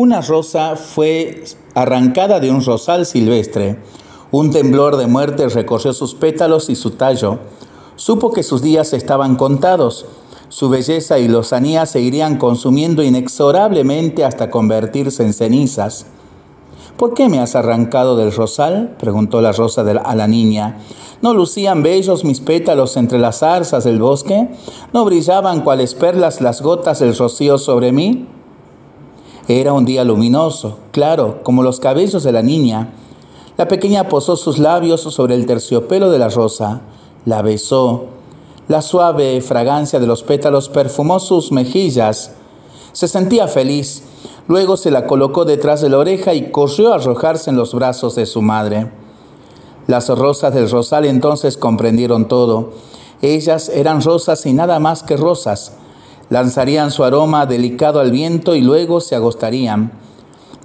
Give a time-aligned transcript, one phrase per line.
[0.00, 1.42] Una rosa fue
[1.74, 3.80] arrancada de un rosal silvestre.
[4.30, 7.40] Un temblor de muerte recorrió sus pétalos y su tallo.
[7.96, 10.06] Supo que sus días estaban contados.
[10.50, 16.06] Su belleza y lozanía se irían consumiendo inexorablemente hasta convertirse en cenizas.
[16.96, 18.94] ¿Por qué me has arrancado del rosal?
[19.00, 20.78] preguntó la rosa a la niña.
[21.22, 24.48] ¿No lucían bellos mis pétalos entre las zarzas del bosque?
[24.92, 28.28] ¿No brillaban cuales perlas las gotas del rocío sobre mí?
[29.48, 32.92] Era un día luminoso, claro, como los cabellos de la niña.
[33.56, 36.82] La pequeña posó sus labios sobre el terciopelo de la rosa,
[37.24, 38.04] la besó.
[38.68, 42.32] La suave fragancia de los pétalos perfumó sus mejillas.
[42.92, 44.02] Se sentía feliz.
[44.48, 48.16] Luego se la colocó detrás de la oreja y corrió a arrojarse en los brazos
[48.16, 48.92] de su madre.
[49.86, 52.72] Las rosas del rosal entonces comprendieron todo.
[53.22, 55.72] Ellas eran rosas y nada más que rosas
[56.30, 59.92] lanzarían su aroma delicado al viento y luego se agostarían.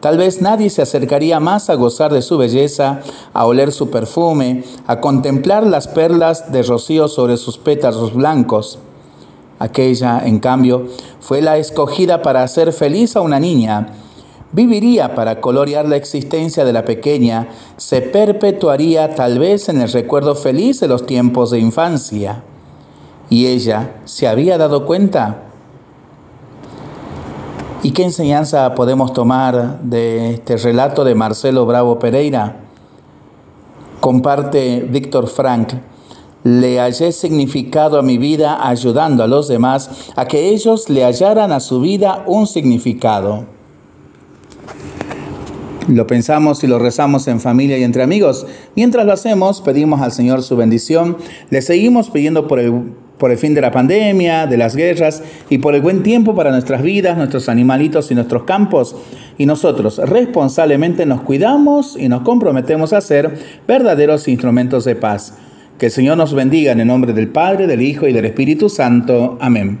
[0.00, 3.00] Tal vez nadie se acercaría más a gozar de su belleza,
[3.34, 8.78] a oler su perfume, a contemplar las perlas de rocío sobre sus pétalos blancos.
[9.58, 10.86] Aquella, en cambio,
[11.20, 13.88] fue la escogida para hacer feliz a una niña.
[14.52, 20.34] Viviría para colorear la existencia de la pequeña, se perpetuaría tal vez en el recuerdo
[20.34, 22.42] feliz de los tiempos de infancia.
[23.28, 25.49] ¿Y ella se había dado cuenta?
[27.82, 32.56] ¿Y qué enseñanza podemos tomar de este relato de Marcelo Bravo Pereira?
[34.00, 35.72] Comparte Víctor Frank.
[36.44, 41.52] Le hallé significado a mi vida ayudando a los demás a que ellos le hallaran
[41.52, 43.46] a su vida un significado.
[45.88, 48.46] Lo pensamos y lo rezamos en familia y entre amigos.
[48.76, 51.16] Mientras lo hacemos, pedimos al Señor su bendición.
[51.48, 55.58] Le seguimos pidiendo por el por el fin de la pandemia, de las guerras y
[55.58, 58.96] por el buen tiempo para nuestras vidas, nuestros animalitos y nuestros campos.
[59.36, 65.34] Y nosotros responsablemente nos cuidamos y nos comprometemos a ser verdaderos instrumentos de paz.
[65.78, 68.70] Que el Señor nos bendiga en el nombre del Padre, del Hijo y del Espíritu
[68.70, 69.36] Santo.
[69.40, 69.78] Amén.